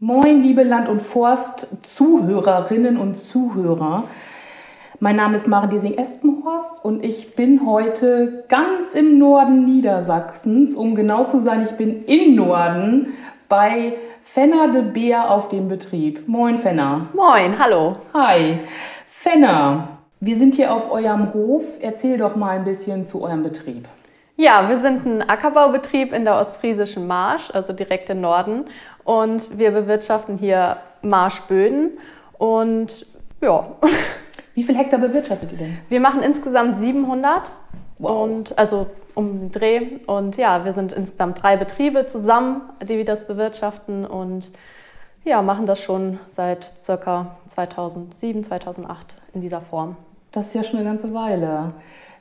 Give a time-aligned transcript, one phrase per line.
[0.00, 4.04] Moin, liebe Land- und Forst-Zuhörerinnen und Zuhörer.
[5.00, 10.76] Mein Name ist Maren Desing-Espenhorst und ich bin heute ganz im Norden Niedersachsens.
[10.76, 13.12] Um genau zu sein, ich bin im Norden
[13.48, 16.28] bei Fenner de Beer auf dem Betrieb.
[16.28, 17.08] Moin, Fenner.
[17.12, 17.96] Moin, hallo.
[18.14, 18.60] Hi.
[19.04, 21.76] Fenner, wir sind hier auf eurem Hof.
[21.80, 23.88] Erzähl doch mal ein bisschen zu eurem Betrieb.
[24.40, 28.66] Ja, wir sind ein Ackerbaubetrieb in der ostfriesischen Marsch, also direkt im Norden.
[29.04, 31.92] Und wir bewirtschaften hier Marschböden.
[32.38, 33.06] Und
[33.40, 33.66] ja.
[34.54, 35.78] Wie viel Hektar bewirtschaftet ihr denn?
[35.88, 37.42] Wir machen insgesamt 700.
[37.98, 38.22] Wow.
[38.22, 39.98] Und also um den Dreh.
[40.06, 44.04] Und ja, wir sind insgesamt drei Betriebe zusammen, die das bewirtschaften.
[44.04, 44.50] Und
[45.24, 49.96] ja, machen das schon seit circa 2007, 2008 in dieser Form.
[50.32, 51.72] Das ist ja schon eine ganze Weile.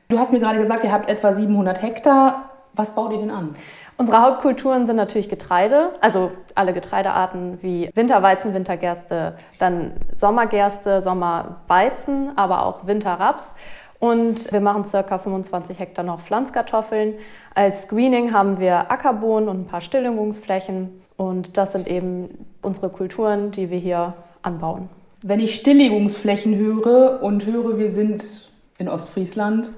[0.07, 2.51] Du hast mir gerade gesagt, ihr habt etwa 700 Hektar.
[2.73, 3.55] Was baut ihr denn an?
[3.99, 12.63] Unsere Hauptkulturen sind natürlich Getreide, also alle Getreidearten wie Winterweizen, Wintergerste, dann Sommergerste, Sommerweizen, aber
[12.63, 13.55] auch Winterraps.
[13.99, 15.17] Und wir machen ca.
[15.17, 17.15] 25 Hektar noch Pflanzkartoffeln.
[17.55, 21.01] Als Screening haben wir Ackerbohnen und ein paar Stilllegungsflächen.
[21.17, 24.13] Und das sind eben unsere Kulturen, die wir hier
[24.43, 24.89] anbauen.
[25.23, 29.71] Wenn ich Stilllegungsflächen höre und höre, wir sind in Ostfriesland,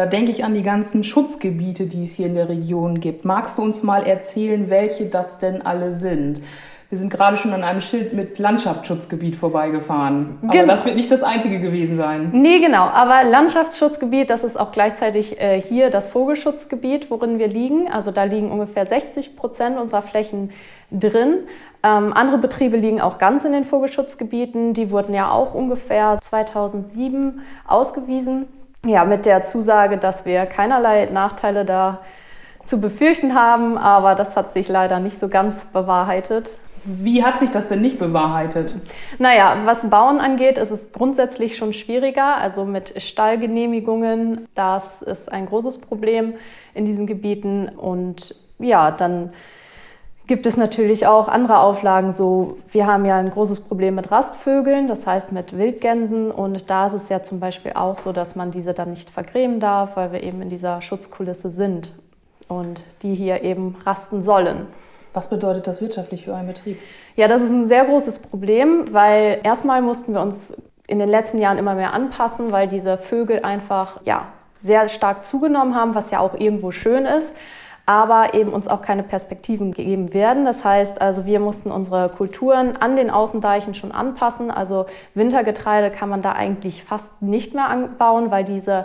[0.00, 3.26] da denke ich an die ganzen Schutzgebiete, die es hier in der Region gibt.
[3.26, 6.40] Magst du uns mal erzählen, welche das denn alle sind?
[6.88, 10.38] Wir sind gerade schon an einem Schild mit Landschaftsschutzgebiet vorbeigefahren.
[10.42, 10.66] Aber Genau.
[10.68, 12.30] das wird nicht das einzige gewesen sein.
[12.32, 12.84] Nee, genau.
[12.84, 17.86] Aber Landschaftsschutzgebiet, das ist auch gleichzeitig äh, hier das Vogelschutzgebiet, worin wir liegen.
[17.92, 20.50] Also da liegen ungefähr 60 Prozent unserer Flächen
[20.90, 21.40] drin.
[21.82, 24.72] Ähm, andere Betriebe liegen auch ganz in den Vogelschutzgebieten.
[24.72, 28.48] Die wurden ja auch ungefähr 2007 ausgewiesen.
[28.86, 32.00] Ja, mit der Zusage, dass wir keinerlei Nachteile da
[32.64, 33.76] zu befürchten haben.
[33.76, 36.52] Aber das hat sich leider nicht so ganz bewahrheitet.
[36.84, 38.74] Wie hat sich das denn nicht bewahrheitet?
[39.18, 42.36] Naja, was Bauen angeht, ist es grundsätzlich schon schwieriger.
[42.36, 46.34] Also mit Stallgenehmigungen, das ist ein großes Problem
[46.72, 47.68] in diesen Gebieten.
[47.68, 49.34] Und ja, dann
[50.30, 52.12] gibt es natürlich auch andere Auflagen.
[52.12, 56.30] So, wir haben ja ein großes Problem mit Rastvögeln, das heißt mit Wildgänsen.
[56.30, 59.58] Und da ist es ja zum Beispiel auch so, dass man diese dann nicht vergrämen
[59.58, 61.92] darf, weil wir eben in dieser Schutzkulisse sind
[62.46, 64.68] und die hier eben rasten sollen.
[65.14, 66.78] Was bedeutet das wirtschaftlich für euren Betrieb?
[67.16, 71.38] Ja, das ist ein sehr großes Problem, weil erstmal mussten wir uns in den letzten
[71.38, 74.28] Jahren immer mehr anpassen, weil diese Vögel einfach ja,
[74.62, 77.34] sehr stark zugenommen haben, was ja auch irgendwo schön ist,
[77.90, 80.44] aber eben uns auch keine Perspektiven gegeben werden.
[80.44, 84.52] Das heißt also, wir mussten unsere Kulturen an den Außendeichen schon anpassen.
[84.52, 88.84] Also Wintergetreide kann man da eigentlich fast nicht mehr anbauen, weil diese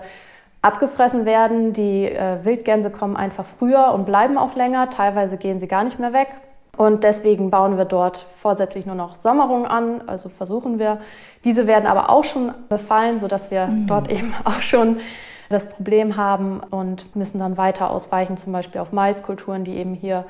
[0.64, 1.72] abgefressen werden.
[1.72, 4.90] Die äh, Wildgänse kommen einfach früher und bleiben auch länger.
[4.90, 6.30] Teilweise gehen sie gar nicht mehr weg.
[6.76, 10.98] Und deswegen bauen wir dort vorsätzlich nur noch Sommerung an, also versuchen wir.
[11.44, 15.00] Diese werden aber auch schon befallen, sodass wir dort eben auch schon
[15.50, 20.26] das Problem haben und müssen dann weiter ausweichen, zum Beispiel auf Maiskulturen, die eben hier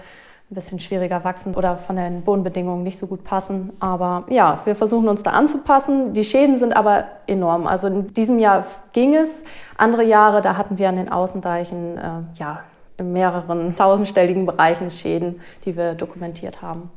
[0.51, 3.73] ein bisschen schwieriger wachsen oder von den Bodenbedingungen nicht so gut passen.
[3.79, 6.13] Aber ja, wir versuchen uns da anzupassen.
[6.13, 7.65] Die Schäden sind aber enorm.
[7.65, 9.43] Also in diesem Jahr ging es.
[9.75, 12.01] Andere Jahre, da hatten wir an den Außendeichen äh,
[12.35, 12.61] ja,
[12.97, 16.91] in mehreren tausendstelligen Bereichen Schäden, die wir dokumentiert haben.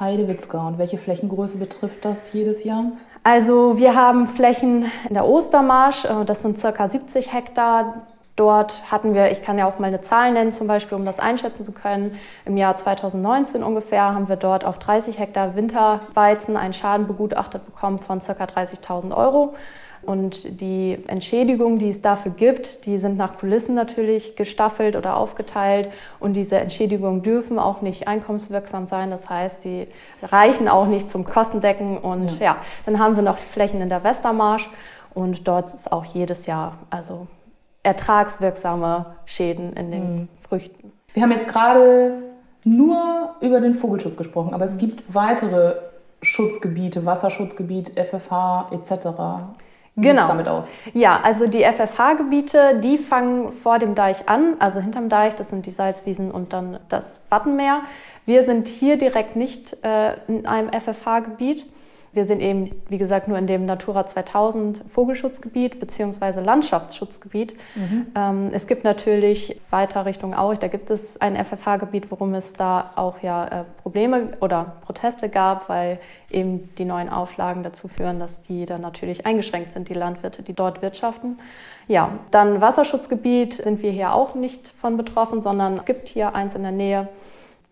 [0.00, 0.66] Heidewitzka.
[0.66, 2.84] Und welche Flächengröße betrifft das jedes Jahr?
[3.28, 8.02] Also wir haben Flächen in der Ostermarsch, äh, das sind circa 70 Hektar.
[8.36, 11.18] Dort hatten wir, ich kann ja auch mal eine Zahl nennen, zum Beispiel, um das
[11.18, 12.16] einschätzen zu können.
[12.44, 17.98] Im Jahr 2019 ungefähr haben wir dort auf 30 Hektar Winterweizen einen Schaden begutachtet bekommen
[17.98, 18.44] von ca.
[18.44, 19.56] 30.000 Euro.
[20.02, 25.90] Und die Entschädigungen, die es dafür gibt, die sind nach Kulissen natürlich gestaffelt oder aufgeteilt.
[26.20, 29.10] Und diese Entschädigungen dürfen auch nicht einkommenswirksam sein.
[29.10, 29.86] Das heißt, die
[30.22, 31.98] reichen auch nicht zum Kostendecken.
[31.98, 34.68] Und ja, dann haben wir noch Flächen in der Westermarsch.
[35.14, 37.26] Und dort ist auch jedes Jahr also
[37.82, 40.92] ertragswirksame Schäden in den Früchten.
[41.14, 42.22] Wir haben jetzt gerade
[42.64, 45.76] nur über den Vogelschutz gesprochen, aber es gibt weitere
[46.20, 49.06] Schutzgebiete, Wasserschutzgebiet, FFH etc.
[49.96, 50.26] Wie Genau.
[50.28, 50.72] damit aus?
[50.92, 55.64] Ja, also die FFH-Gebiete, die fangen vor dem Deich an, also hinterm Deich, das sind
[55.64, 57.80] die Salzwiesen und dann das Wattenmeer.
[58.26, 61.64] Wir sind hier direkt nicht äh, in einem FFH-Gebiet.
[62.16, 66.40] Wir sind eben, wie gesagt, nur in dem Natura 2000 Vogelschutzgebiet bzw.
[66.40, 67.54] Landschaftsschutzgebiet.
[68.16, 72.92] Ähm, es gibt natürlich weiter Richtung Aurich, da gibt es ein FFH-Gebiet, worum es da
[72.96, 75.98] auch ja äh, Probleme oder Proteste gab, weil
[76.30, 80.54] eben die neuen Auflagen dazu führen, dass die dann natürlich eingeschränkt sind, die Landwirte, die
[80.54, 81.38] dort wirtschaften.
[81.86, 86.54] Ja, dann Wasserschutzgebiet sind wir hier auch nicht von betroffen, sondern es gibt hier eins
[86.54, 87.08] in der Nähe.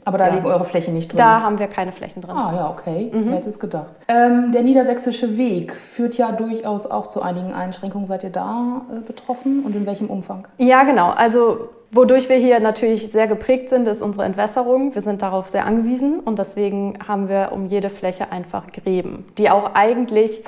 [0.04, 0.34] Aber da Ja.
[0.34, 1.18] liegen eure Flächen nicht drin.
[1.18, 2.34] Da haben wir keine Flächen drin.
[2.36, 3.10] Ah ja, okay.
[3.12, 3.26] Mhm.
[3.26, 3.90] Wer hätte es gedacht.
[4.08, 8.06] Ähm, der niedersächsische Weg führt ja durchaus auch zu einigen Einschränkungen.
[8.06, 10.46] Seid ihr da äh, betroffen und in welchem Umfang?
[10.58, 11.10] Ja, genau.
[11.10, 14.94] Also wodurch wir hier natürlich sehr geprägt sind, ist unsere Entwässerung.
[14.94, 19.48] Wir sind darauf sehr angewiesen und deswegen haben wir um jede Fläche einfach Gräben, die
[19.48, 20.44] auch eigentlich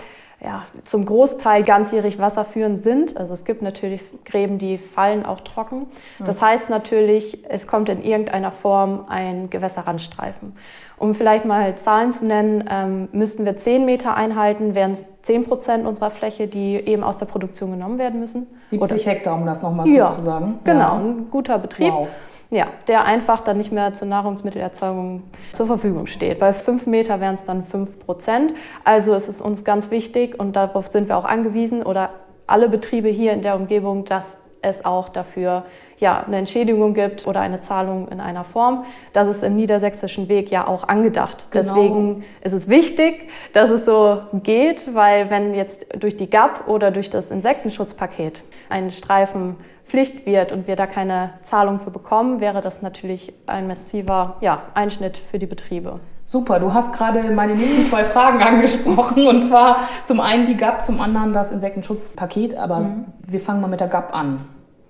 [0.47, 3.17] ja, zum Großteil ganzjährig wasserführend sind.
[3.17, 5.87] Also es gibt natürlich Gräben, die fallen auch trocken.
[6.25, 10.57] Das heißt natürlich, es kommt in irgendeiner Form ein Gewässerrandstreifen.
[10.99, 15.45] Um vielleicht mal Zahlen zu nennen, ähm, müssten wir 10 Meter einhalten, wären es 10
[15.45, 18.47] Prozent unserer Fläche, die eben aus der Produktion genommen werden müssen.
[18.65, 20.61] 70 Hektar, um das nochmal Ja, kurz zu sagen.
[20.65, 20.93] Genau, Ja.
[20.95, 21.93] ein guter Betrieb.
[21.93, 22.09] Wow.
[22.51, 26.39] Ja, der einfach dann nicht mehr zur Nahrungsmittelerzeugung zur Verfügung steht.
[26.39, 28.55] Bei 5 Meter wären es dann 5 Prozent.
[28.85, 32.11] Also es ist uns ganz wichtig und darauf sind wir auch angewiesen oder
[32.47, 35.65] alle Betriebe hier in der Umgebung, dass es auch dafür
[35.99, 38.85] ja, eine Entschädigung gibt oder eine Zahlung in einer Form.
[39.13, 41.49] Das ist im niedersächsischen Weg ja auch angedacht.
[41.51, 41.75] Genau.
[41.75, 46.91] Deswegen ist es wichtig, dass es so geht, weil wenn jetzt durch die GAP oder
[46.91, 52.61] durch das Insektenschutzpaket ein Streifen Pflicht wird und wir da keine Zahlung für bekommen, wäre
[52.61, 56.00] das natürlich ein massiver ja, Einschnitt für die Betriebe.
[56.25, 59.29] Super, du hast gerade meine nächsten zwei Fragen angesprochen.
[59.29, 62.56] Und zwar zum einen die GAP, zum anderen das Insektenschutzpaket.
[62.56, 63.05] Aber Mhm.
[63.29, 64.44] wir fangen mal mit der GAP an.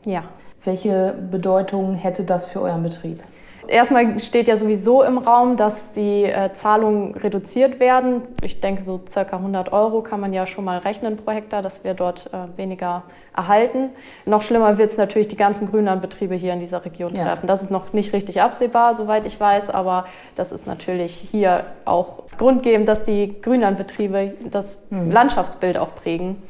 [0.06, 0.22] Ja.
[0.64, 3.22] Welche Bedeutung hätte das für euren Betrieb?
[3.68, 8.22] Erstmal steht ja sowieso im Raum, dass die äh, Zahlungen reduziert werden.
[8.42, 11.84] Ich denke, so circa 100 Euro kann man ja schon mal rechnen pro Hektar, dass
[11.84, 13.02] wir dort äh, weniger
[13.34, 13.90] erhalten.
[14.24, 17.24] Noch schlimmer wird es natürlich die ganzen Grünlandbetriebe hier in dieser Region Ja.
[17.24, 17.46] treffen.
[17.46, 22.24] Das ist noch nicht richtig absehbar, soweit ich weiß, aber das ist natürlich hier auch
[22.38, 26.42] grundgebend, dass die Grünlandbetriebe das Landschaftsbild auch prägen.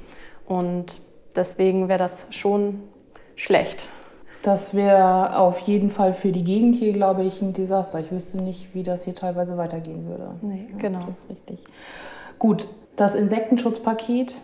[0.46, 1.00] Und
[1.34, 2.80] deswegen wäre das schon
[3.34, 3.88] schlecht.
[4.46, 7.98] Das wäre auf jeden Fall für die Gegend hier, glaube ich, ein Desaster.
[7.98, 10.36] Ich wüsste nicht, wie das hier teilweise weitergehen würde.
[10.40, 11.00] Nee, Ja, genau.
[11.04, 11.64] Das ist richtig.
[12.38, 14.42] Gut, das Insektenschutzpaket.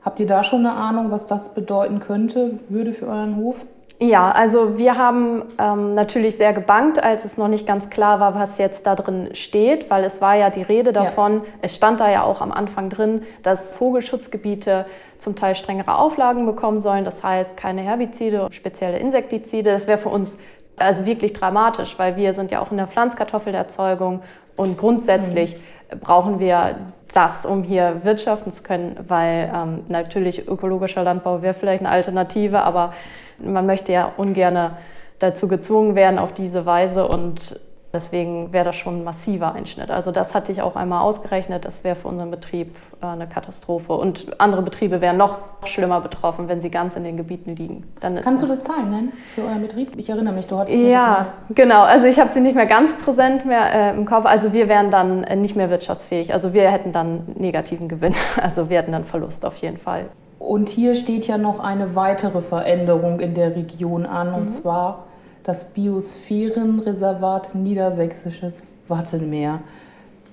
[0.00, 3.66] Habt ihr da schon eine Ahnung, was das bedeuten könnte, würde für euren Hof?
[4.02, 8.34] Ja, also wir haben ähm, natürlich sehr gebankt, als es noch nicht ganz klar war,
[8.34, 12.10] was jetzt da drin steht, weil es war ja die Rede davon, es stand da
[12.10, 14.86] ja auch am Anfang drin, dass Vogelschutzgebiete
[15.18, 19.70] zum Teil strengere Auflagen bekommen sollen, das heißt keine Herbizide, spezielle Insektizide.
[19.70, 20.38] Das wäre für uns
[20.78, 24.22] also wirklich dramatisch, weil wir sind ja auch in der Pflanzkartoffelerzeugung
[24.56, 25.60] und grundsätzlich
[26.00, 26.76] brauchen wir
[27.12, 32.62] das, um hier wirtschaften zu können, weil ähm, natürlich ökologischer Landbau wäre vielleicht eine Alternative,
[32.62, 32.92] aber
[33.38, 34.76] man möchte ja ungern
[35.18, 37.60] dazu gezwungen werden auf diese Weise und
[37.92, 39.90] deswegen wäre das schon ein massiver Einschnitt.
[39.90, 43.92] Also das hatte ich auch einmal ausgerechnet, das wäre für unseren Betrieb äh, eine Katastrophe
[43.94, 47.84] und andere Betriebe wären noch schlimmer betroffen, wenn sie ganz in den Gebieten liegen.
[48.00, 49.92] Kannst du eine Zahl nennen für euren Betrieb?
[49.96, 51.82] Ich erinnere mich, du hattest ja, genau.
[51.82, 54.24] Also ich habe sie nicht mehr ganz präsent mehr äh, im Kopf.
[54.26, 56.32] Also wir wären dann äh, nicht mehr wirtschaftsfähig.
[56.32, 58.14] Also wir hätten dann negativen Gewinn.
[58.40, 60.06] Also wir hätten dann Verlust auf jeden Fall.
[60.38, 64.34] Und hier steht ja noch eine weitere Veränderung in der Region an, Mhm.
[64.34, 65.04] und zwar
[65.42, 69.60] das Biosphärenreservat Niedersächsisches Wattenmeer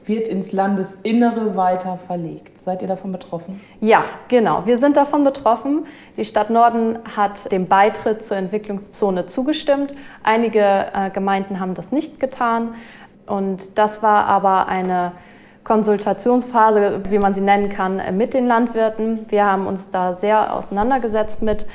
[0.07, 2.59] wird ins Landesinnere weiter verlegt.
[2.59, 3.61] Seid ihr davon betroffen?
[3.81, 4.65] Ja, genau.
[4.65, 5.85] Wir sind davon betroffen.
[6.15, 9.95] Die Stadt Norden hat dem Beitritt zur Entwicklungszone zugestimmt.
[10.23, 10.61] Einige
[10.93, 12.75] äh, Gemeinden haben das nicht getan.
[13.25, 15.11] Und das war aber eine
[15.65, 19.25] Konsultationsphase, wie man sie nennen kann, mit den Landwirten.
[19.27, 21.65] Wir haben uns da sehr auseinandergesetzt mit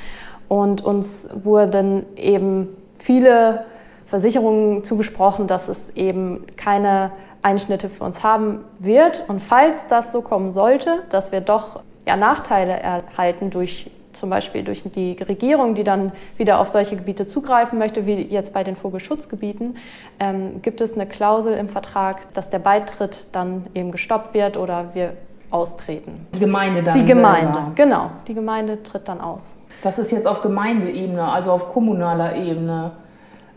[0.47, 2.69] und uns wurden eben
[3.03, 3.65] viele
[4.05, 9.25] Versicherungen zugesprochen, dass es eben keine Einschnitte für uns haben wird.
[9.27, 14.63] Und falls das so kommen sollte, dass wir doch ja, Nachteile erhalten durch zum Beispiel
[14.63, 18.75] durch die Regierung, die dann wieder auf solche Gebiete zugreifen möchte, wie jetzt bei den
[18.75, 19.77] Vogelschutzgebieten,
[20.19, 24.89] ähm, gibt es eine Klausel im Vertrag, dass der Beitritt dann eben gestoppt wird oder
[24.93, 25.13] wir
[25.49, 26.27] austreten.
[26.35, 27.71] Die Gemeinde dann Die Gemeinde, selber.
[27.75, 28.11] genau.
[28.27, 29.57] Die Gemeinde tritt dann aus.
[29.83, 32.91] Das ist jetzt auf Gemeindeebene, also auf kommunaler Ebene.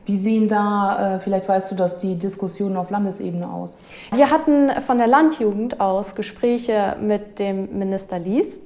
[0.07, 3.77] Wie sehen da, äh, vielleicht weißt du das, die Diskussionen auf Landesebene aus?
[4.13, 8.61] Wir hatten von der Landjugend aus Gespräche mit dem Minister Lies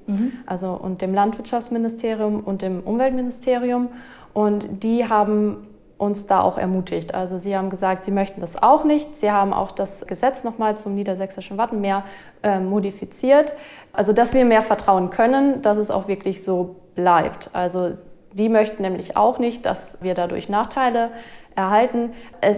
[0.47, 3.89] also, und dem Landwirtschaftsministerium und dem Umweltministerium.
[4.33, 7.15] Und die haben uns da auch ermutigt.
[7.15, 9.17] Also sie haben gesagt, sie möchten das auch nicht.
[9.17, 12.05] Sie haben auch das Gesetz nochmal zum niedersächsischen Wattenmeer
[12.43, 13.53] äh, modifiziert.
[13.93, 17.51] Also dass wir mehr vertrauen können, dass es auch wirklich so bleibt.
[17.53, 17.93] Also
[18.33, 21.11] die möchten nämlich auch nicht, dass wir dadurch Nachteile
[21.57, 22.13] erhalten.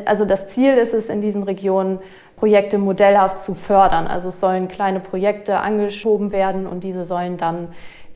[0.04, 1.98] Also das Ziel ist es in diesen Regionen,
[2.36, 4.08] Projekte modellhaft zu fördern.
[4.08, 7.68] Also es sollen kleine Projekte angeschoben werden und diese sollen dann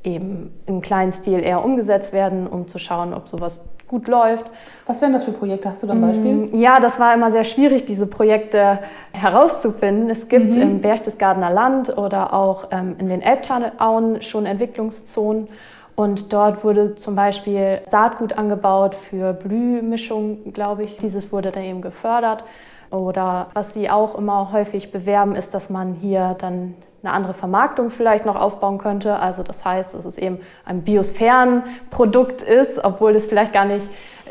[0.03, 4.45] eben im kleinen Stil eher umgesetzt werden, um zu schauen, ob sowas gut läuft.
[4.85, 5.71] Was wären das für Projekte?
[5.71, 6.33] Hast du da ein Beispiel?
[6.33, 8.81] Mm, ja, das war immer sehr schwierig, diese Projekte
[9.13, 10.11] herauszufinden.
[10.11, 10.63] Es gibt mhm.
[10.63, 15.47] im Berchtesgadener Land oder auch ähm, in den Elbtalauen schon Entwicklungszonen.
[15.97, 20.99] Und dort wurde zum Beispiel Saatgut angebaut für Blühmischung, glaube ich.
[20.99, 22.45] Dieses wurde dann eben gefördert.
[22.91, 26.75] Oder was sie auch immer häufig bewerben, ist, dass man hier dann
[27.07, 29.19] eine andere Vermarktung vielleicht noch aufbauen könnte.
[29.19, 33.87] Also das heißt, dass es eben ein Biosphärenprodukt ist, obwohl es vielleicht gar nicht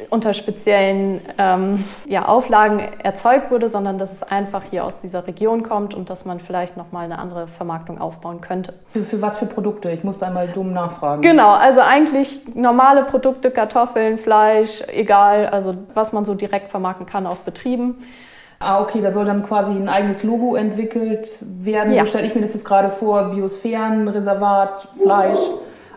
[0.09, 5.63] unter speziellen ähm, ja, Auflagen erzeugt wurde, sondern dass es einfach hier aus dieser Region
[5.63, 8.73] kommt und dass man vielleicht nochmal eine andere Vermarktung aufbauen könnte.
[8.91, 9.91] Für, was für Produkte?
[9.91, 11.21] Ich muss einmal dumm nachfragen.
[11.21, 17.25] Genau, also eigentlich normale Produkte, Kartoffeln, Fleisch, egal, also was man so direkt vermarkten kann
[17.25, 18.05] aus Betrieben.
[18.59, 21.93] Ah, okay, da soll dann quasi ein eigenes Logo entwickelt werden.
[21.93, 22.05] Ja.
[22.05, 25.39] So stelle ich mir das jetzt gerade vor, Biosphärenreservat, Fleisch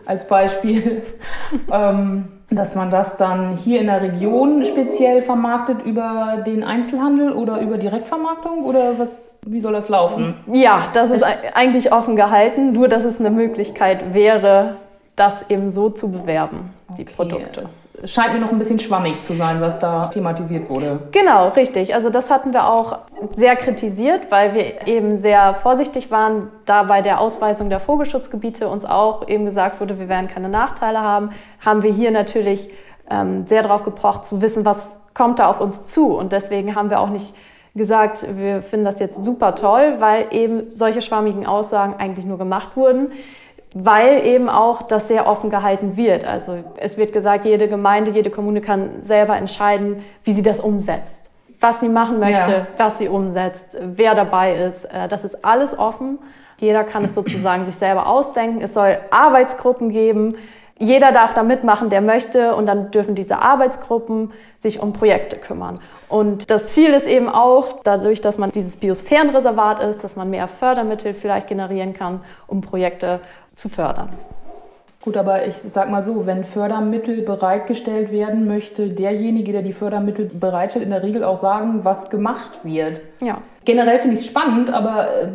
[0.05, 1.01] als Beispiel.
[1.71, 7.59] ähm, dass man das dann hier in der Region speziell vermarktet über den Einzelhandel oder
[7.59, 10.33] über Direktvermarktung oder was, wie soll das laufen?
[10.51, 14.77] Ja, das ist es eigentlich offen gehalten, nur dass es eine Möglichkeit wäre,
[15.15, 16.61] das eben so zu bewerben,
[16.97, 17.13] die okay.
[17.15, 17.61] Produkte.
[17.61, 20.99] Es scheint mir noch ein bisschen schwammig zu sein, was da thematisiert wurde.
[21.11, 21.93] Genau, richtig.
[21.93, 22.99] Also das hatten wir auch
[23.35, 28.85] sehr kritisiert, weil wir eben sehr vorsichtig waren, da bei der Ausweisung der Vogelschutzgebiete uns
[28.85, 31.31] auch eben gesagt wurde, wir werden keine Nachteile haben,
[31.63, 32.69] haben wir hier natürlich
[33.09, 36.15] ähm, sehr darauf gepocht zu wissen, was kommt da auf uns zu.
[36.15, 37.33] Und deswegen haben wir auch nicht
[37.75, 42.75] gesagt, wir finden das jetzt super toll, weil eben solche schwammigen Aussagen eigentlich nur gemacht
[42.75, 43.11] wurden
[43.75, 46.25] weil eben auch das sehr offen gehalten wird.
[46.25, 51.31] Also es wird gesagt, jede Gemeinde, jede Kommune kann selber entscheiden, wie sie das umsetzt.
[51.59, 52.67] Was sie machen möchte, ja.
[52.77, 54.85] was sie umsetzt, wer dabei ist.
[54.85, 56.19] Äh, das ist alles offen.
[56.57, 58.61] Jeder kann es sozusagen sich selber ausdenken.
[58.61, 60.35] Es soll Arbeitsgruppen geben.
[60.79, 62.55] Jeder darf da mitmachen, der möchte.
[62.55, 65.79] Und dann dürfen diese Arbeitsgruppen sich um Projekte kümmern.
[66.07, 70.47] Und das Ziel ist eben auch, dadurch, dass man dieses Biosphärenreservat ist, dass man mehr
[70.47, 73.19] Fördermittel vielleicht generieren kann, um Projekte
[73.55, 74.09] zu fördern.
[75.01, 80.25] Gut, aber ich sag mal so, wenn Fördermittel bereitgestellt werden, möchte derjenige, der die Fördermittel
[80.25, 83.01] bereitstellt, in der Regel auch sagen, was gemacht wird.
[83.21, 83.37] Ja.
[83.63, 85.29] Generell finde ich es spannend, aber äh,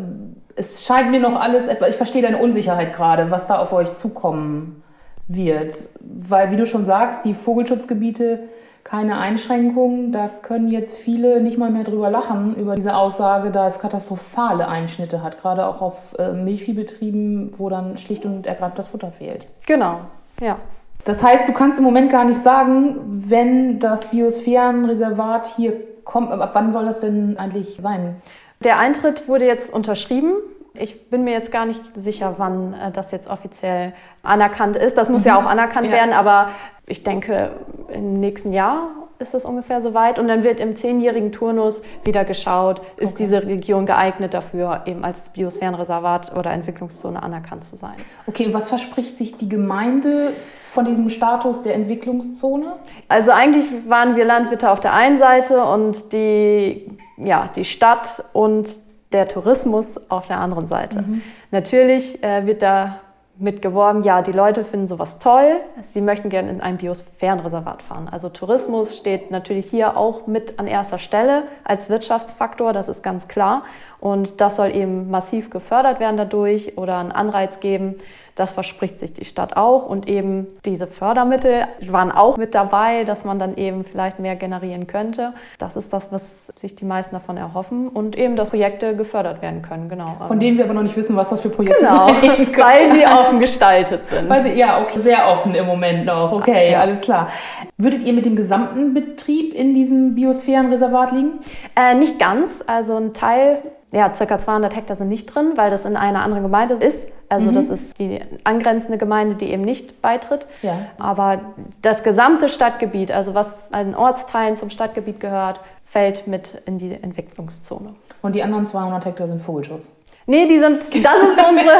[0.57, 3.95] es scheint mir noch alles etwas, ich verstehe deine Unsicherheit gerade, was da auf euch
[3.95, 4.84] zukommen
[5.27, 5.89] wird.
[6.01, 8.41] Weil, wie du schon sagst, die Vogelschutzgebiete
[8.85, 10.13] keine Einschränkungen.
[10.13, 14.69] Da können jetzt viele nicht mal mehr drüber lachen, über diese Aussage, da es katastrophale
[14.69, 19.47] Einschnitte hat, gerade auch auf äh, Milchviehbetrieben, wo dann schlicht und ergreifend das Futter fehlt.
[19.67, 20.01] Genau,
[20.41, 20.59] ja.
[21.05, 26.51] Das heißt, du kannst im Moment gar nicht sagen, wenn das Biosphärenreservat hier kommt, ab
[26.53, 28.17] wann soll das denn eigentlich sein?
[28.63, 30.33] Der Eintritt wurde jetzt unterschrieben.
[30.75, 34.99] Ich bin mir jetzt gar nicht sicher, wann äh, das jetzt offiziell anerkannt ist.
[34.99, 35.29] Das muss mhm.
[35.29, 35.93] ja auch anerkannt ja.
[35.93, 36.51] werden, aber
[36.87, 37.53] ich denke,
[37.93, 40.19] im nächsten Jahr ist es ungefähr soweit.
[40.19, 43.25] Und dann wird im zehnjährigen Turnus wieder geschaut, ist okay.
[43.25, 47.95] diese Region geeignet dafür, eben als Biosphärenreservat oder Entwicklungszone anerkannt zu sein.
[48.27, 52.75] Okay, und was verspricht sich die Gemeinde von diesem Status der Entwicklungszone?
[53.09, 58.69] Also eigentlich waren wir Landwirte auf der einen Seite und die, ja, die Stadt und
[59.13, 61.03] der Tourismus auf der anderen Seite.
[61.03, 61.23] Mhm.
[61.51, 63.01] Natürlich äh, wird da
[63.37, 68.09] mitgeworben, ja, die Leute finden sowas toll, sie möchten gerne in ein Biosphärenreservat fahren.
[68.09, 73.27] Also Tourismus steht natürlich hier auch mit an erster Stelle als Wirtschaftsfaktor, das ist ganz
[73.27, 73.65] klar.
[73.99, 77.97] Und das soll eben massiv gefördert werden dadurch oder einen Anreiz geben,
[78.35, 83.25] das verspricht sich die Stadt auch und eben diese Fördermittel waren auch mit dabei, dass
[83.25, 85.35] man dann eben vielleicht mehr generieren könnte.
[85.59, 89.63] Das ist das, was sich die meisten davon erhoffen und eben, dass Projekte gefördert werden
[89.63, 90.17] können, genau.
[90.27, 92.49] Von denen wir aber noch nicht wissen, was das für Projekte genau, können.
[92.57, 94.29] weil sie offen gestaltet sind.
[94.29, 96.33] Weil sie, ja, okay, sehr offen im Moment noch.
[96.33, 96.81] Okay, ja.
[96.81, 97.29] alles klar.
[97.77, 101.39] Würdet ihr mit dem gesamten Betrieb in diesem Biosphärenreservat liegen?
[101.77, 103.63] Äh, nicht ganz, also ein Teil
[103.95, 107.07] ja, circa 200 Hektar sind nicht drin, weil das in einer anderen Gemeinde ist.
[107.29, 107.55] Also mhm.
[107.55, 110.47] das ist die angrenzende Gemeinde, die eben nicht beitritt.
[110.63, 110.79] Ja.
[110.99, 111.41] Aber
[111.81, 117.95] das gesamte Stadtgebiet, also was an Ortsteilen zum Stadtgebiet gehört, fällt mit in die Entwicklungszone.
[118.21, 119.91] Und die anderen 200 Hektar sind Vogelschutz?
[120.27, 121.77] Nee, die sind, das ist unsere,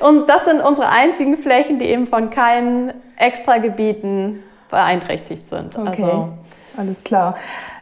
[0.08, 5.78] und das sind unsere einzigen Flächen, die eben von keinen Extragebieten beeinträchtigt sind.
[5.78, 6.28] Okay, also,
[6.76, 7.34] alles klar.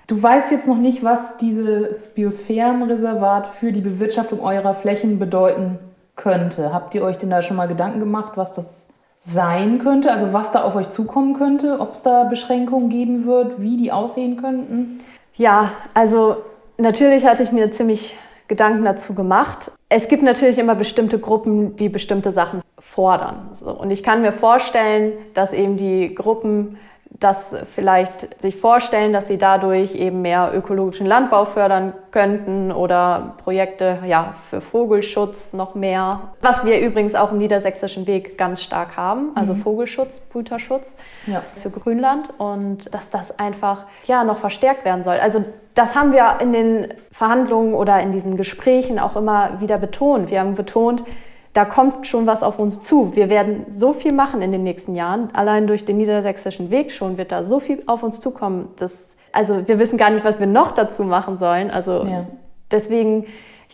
[0.06, 5.78] Du weißt jetzt noch nicht, was dieses Biosphärenreservat für die Bewirtschaftung eurer Flächen bedeuten
[6.16, 6.72] könnte.
[6.72, 10.10] Habt ihr euch denn da schon mal Gedanken gemacht, was das sein könnte?
[10.10, 11.78] Also was da auf euch zukommen könnte?
[11.80, 13.60] Ob es da Beschränkungen geben wird?
[13.60, 15.00] Wie die aussehen könnten?
[15.34, 16.38] Ja, also
[16.78, 18.16] natürlich hatte ich mir ziemlich
[18.48, 19.70] Gedanken dazu gemacht.
[19.88, 23.50] Es gibt natürlich immer bestimmte Gruppen, die bestimmte Sachen fordern.
[23.52, 26.78] So, und ich kann mir vorstellen, dass eben die Gruppen
[27.20, 33.98] das vielleicht sich vorstellen, dass sie dadurch eben mehr ökologischen Landbau fördern könnten oder Projekte
[34.06, 36.20] ja, für Vogelschutz noch mehr.
[36.40, 39.58] Was wir übrigens auch im Niedersächsischen Weg ganz stark haben, also mhm.
[39.58, 40.96] Vogelschutz, Brüterschutz
[41.26, 41.42] ja.
[41.62, 45.18] für Grünland und dass das einfach ja, noch verstärkt werden soll.
[45.20, 50.30] Also das haben wir in den Verhandlungen oder in diesen Gesprächen auch immer wieder betont.
[50.30, 51.04] Wir haben betont,
[51.52, 53.16] da kommt schon was auf uns zu.
[53.16, 55.30] Wir werden so viel machen in den nächsten Jahren.
[55.34, 58.68] Allein durch den niedersächsischen Weg schon wird da so viel auf uns zukommen.
[58.76, 61.70] Dass, also wir wissen gar nicht, was wir noch dazu machen sollen.
[61.70, 62.26] Also ja.
[62.70, 63.26] deswegen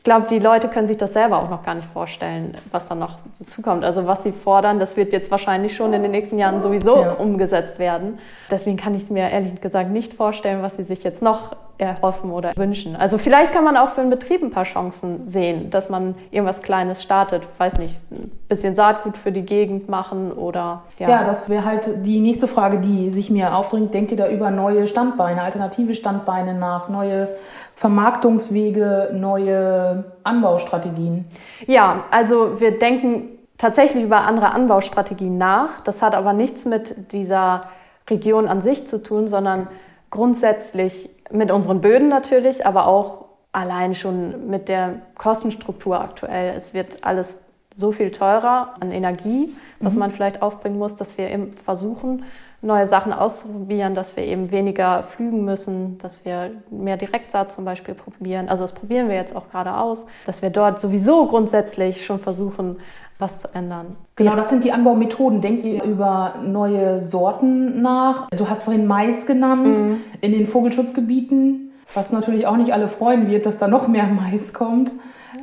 [0.06, 3.18] glaube, die Leute können sich das selber auch noch gar nicht vorstellen, was dann noch
[3.40, 3.84] dazukommt.
[3.84, 7.12] Also was sie fordern, das wird jetzt wahrscheinlich schon in den nächsten Jahren sowieso ja.
[7.14, 8.20] umgesetzt werden.
[8.48, 12.30] Deswegen kann ich es mir ehrlich gesagt nicht vorstellen, was sie sich jetzt noch erhoffen
[12.30, 12.96] oder wünschen.
[12.96, 16.62] Also vielleicht kann man auch für einen Betrieb ein paar Chancen sehen, dass man irgendwas
[16.62, 21.08] Kleines startet, weiß nicht, ein bisschen Saatgut für die Gegend machen oder ja.
[21.08, 23.92] Ja, das wäre halt die nächste Frage, die sich mir aufdringt.
[23.92, 27.28] Denkt ihr da über neue Standbeine, alternative Standbeine nach, neue
[27.74, 31.26] Vermarktungswege, neue Anbaustrategien?
[31.66, 33.28] Ja, also wir denken
[33.58, 35.80] tatsächlich über andere Anbaustrategien nach.
[35.84, 37.64] Das hat aber nichts mit dieser
[38.08, 39.68] Region an sich zu tun, sondern
[40.10, 46.54] grundsätzlich mit unseren Böden natürlich, aber auch allein schon mit der Kostenstruktur aktuell.
[46.56, 47.42] Es wird alles
[47.76, 50.00] so viel teurer an Energie, was mhm.
[50.00, 52.24] man vielleicht aufbringen muss, dass wir eben versuchen,
[52.62, 57.94] neue Sachen auszuprobieren, dass wir eben weniger flügen müssen, dass wir mehr Direktsaat zum Beispiel
[57.94, 58.48] probieren.
[58.48, 62.76] Also das probieren wir jetzt auch gerade aus, dass wir dort sowieso grundsätzlich schon versuchen,
[63.18, 63.96] was zu ändern.
[64.16, 65.40] Genau, das sind die Anbaumethoden.
[65.40, 68.28] Denkt ihr über neue Sorten nach?
[68.30, 70.00] Du hast vorhin Mais genannt mhm.
[70.20, 74.52] in den Vogelschutzgebieten, was natürlich auch nicht alle freuen wird, dass da noch mehr Mais
[74.52, 74.94] kommt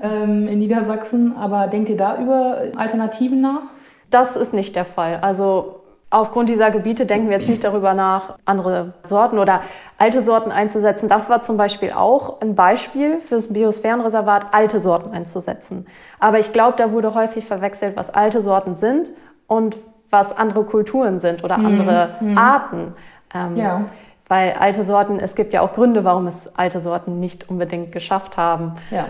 [0.04, 1.36] ähm, in Niedersachsen.
[1.36, 3.64] Aber denkt ihr da über Alternativen nach?
[4.12, 5.18] Das ist nicht der Fall.
[5.22, 5.83] Also
[6.14, 9.62] Aufgrund dieser Gebiete denken wir jetzt nicht darüber nach, andere Sorten oder
[9.98, 11.10] alte Sorten einzusetzen.
[11.10, 15.88] Das war zum Beispiel auch ein Beispiel fürs Biosphärenreservat, alte Sorten einzusetzen.
[16.20, 19.10] Aber ich glaube, da wurde häufig verwechselt, was alte Sorten sind
[19.48, 19.76] und
[20.12, 21.66] was andere Kulturen sind oder mhm.
[21.66, 22.38] andere mhm.
[22.38, 22.94] Arten.
[23.34, 23.82] Ähm, ja.
[24.28, 28.38] Weil alte Sorten, es gibt ja auch Gründe, warum es alte Sorten nicht unbedingt geschafft
[28.38, 28.76] haben.
[28.92, 29.08] Ja.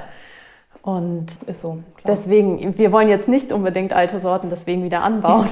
[0.81, 1.79] Und ist so.
[1.95, 2.15] Klar.
[2.15, 5.47] Deswegen, wir wollen jetzt nicht unbedingt alte Sorten deswegen wieder anbauen.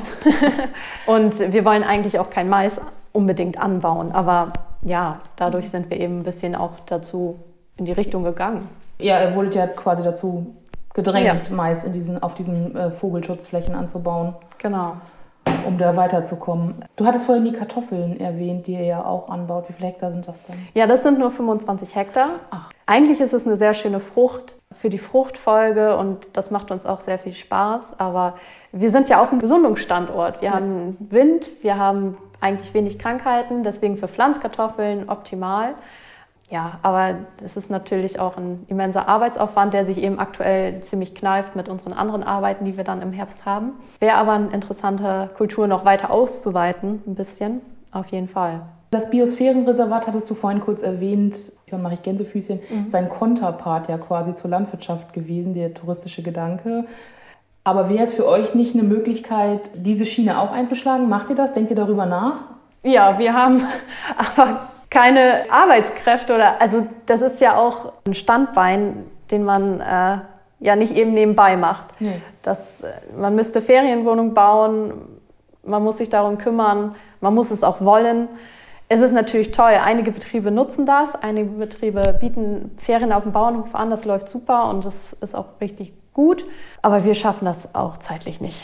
[1.07, 2.81] und wir wollen eigentlich auch kein Mais
[3.13, 4.11] unbedingt anbauen.
[4.11, 7.39] Aber ja, dadurch sind wir eben ein bisschen auch dazu
[7.77, 8.67] in die Richtung gegangen.
[8.99, 10.55] Ja, ihr wurdet ja quasi dazu
[10.93, 11.55] gedrängt, ja.
[11.55, 14.35] Mais in diesen, auf diesen äh, Vogelschutzflächen anzubauen.
[14.57, 14.95] Genau
[15.65, 16.75] um da weiterzukommen.
[16.95, 19.69] Du hattest vorhin die Kartoffeln erwähnt, die ihr ja auch anbaut.
[19.69, 20.55] Wie viele Hektar sind das denn?
[20.73, 22.29] Ja, das sind nur 25 Hektar.
[22.49, 22.69] Ach.
[22.85, 27.01] Eigentlich ist es eine sehr schöne Frucht für die Fruchtfolge und das macht uns auch
[27.01, 27.99] sehr viel Spaß.
[27.99, 28.33] Aber
[28.71, 30.41] wir sind ja auch ein Gesundungsstandort.
[30.41, 30.55] Wir ja.
[30.55, 35.75] haben Wind, wir haben eigentlich wenig Krankheiten, deswegen für Pflanzkartoffeln optimal.
[36.49, 41.55] Ja, aber es ist natürlich auch ein immenser Arbeitsaufwand, der sich eben aktuell ziemlich kneift
[41.55, 43.73] mit unseren anderen Arbeiten, die wir dann im Herbst haben.
[43.99, 48.63] Wäre aber eine interessante Kultur noch weiter auszuweiten, ein bisschen, auf jeden Fall.
[48.91, 52.89] Das Biosphärenreservat hattest du vorhin kurz erwähnt, hier mache ich Gänsefüßchen, mhm.
[52.89, 56.83] sein Konterpart ja quasi zur Landwirtschaft gewesen, der touristische Gedanke.
[57.63, 61.07] Aber wäre es für euch nicht eine Möglichkeit, diese Schiene auch einzuschlagen?
[61.07, 61.53] Macht ihr das?
[61.53, 62.43] Denkt ihr darüber nach?
[62.83, 63.65] Ja, wir haben
[64.35, 70.17] aber keine Arbeitskräfte oder also das ist ja auch ein Standbein, den man äh,
[70.59, 71.85] ja nicht eben nebenbei macht.
[71.99, 72.21] Nee.
[72.43, 72.59] Das,
[73.17, 74.93] man müsste Ferienwohnungen bauen,
[75.63, 78.27] man muss sich darum kümmern, man muss es auch wollen.
[78.93, 83.73] Es ist natürlich toll, einige Betriebe nutzen das, einige Betriebe bieten Ferien auf dem Bauernhof
[83.73, 86.43] an, das läuft super und das ist auch richtig gut,
[86.81, 88.61] aber wir schaffen das auch zeitlich nicht.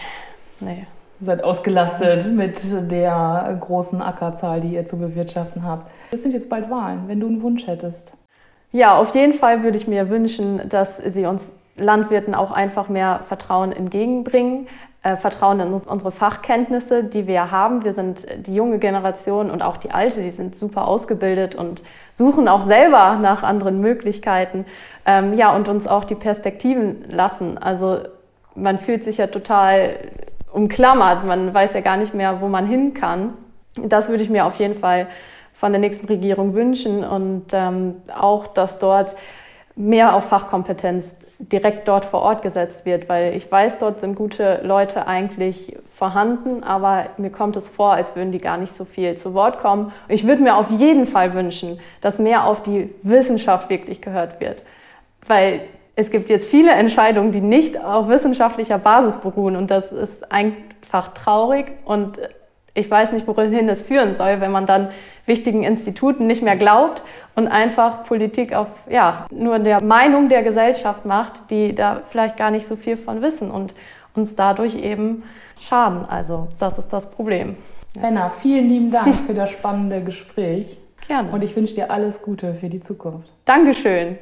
[0.60, 0.86] Nee
[1.20, 5.90] seid ausgelastet mit der großen Ackerzahl, die ihr zu bewirtschaften habt.
[6.12, 8.16] Es sind jetzt bald Wahlen, wenn du einen Wunsch hättest.
[8.72, 13.22] Ja, auf jeden Fall würde ich mir wünschen, dass sie uns Landwirten auch einfach mehr
[13.28, 14.68] Vertrauen entgegenbringen.
[15.08, 17.86] Äh, Vertrauen in unsere Fachkenntnisse, die wir haben.
[17.86, 22.50] Wir sind die junge Generation und auch die alte, die sind super ausgebildet und suchen
[22.50, 24.66] auch selber nach anderen Möglichkeiten.
[25.06, 27.58] Ähm, ja, und uns auch die Perspektiven lassen.
[27.58, 28.00] Also
[28.54, 29.96] man fühlt sich ja total
[30.52, 31.24] umklammert.
[31.24, 33.34] Man weiß ja gar nicht mehr, wo man hin kann.
[33.76, 35.08] Das würde ich mir auf jeden Fall
[35.54, 39.16] von der nächsten Regierung wünschen und ähm, auch, dass dort
[39.78, 44.62] mehr auf Fachkompetenz direkt dort vor Ort gesetzt wird, weil ich weiß, dort sind gute
[44.64, 49.16] Leute eigentlich vorhanden, aber mir kommt es vor, als würden die gar nicht so viel
[49.18, 49.92] zu Wort kommen.
[50.08, 54.64] Ich würde mir auf jeden Fall wünschen, dass mehr auf die Wissenschaft wirklich gehört wird,
[55.28, 55.62] weil
[55.96, 61.14] es gibt jetzt viele Entscheidungen, die nicht auf wissenschaftlicher Basis beruhen und das ist einfach
[61.14, 62.20] traurig und
[62.78, 64.90] ich weiß nicht, wohin es führen soll, wenn man dann
[65.26, 67.04] wichtigen Instituten nicht mehr glaubt
[67.36, 72.52] und einfach Politik auf ja, nur der Meinung der Gesellschaft macht, die da vielleicht gar
[72.52, 73.74] nicht so viel von wissen und
[74.16, 75.24] uns dadurch eben
[75.60, 76.06] schaden.
[76.08, 77.58] Also das ist das Problem.
[78.00, 80.78] Fenna, vielen lieben Dank für das spannende Gespräch.
[81.08, 81.30] Gerne.
[81.32, 83.34] Und ich wünsche dir alles Gute für die Zukunft.
[83.46, 84.18] Dankeschön.